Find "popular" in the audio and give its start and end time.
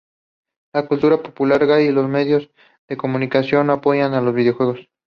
1.21-1.67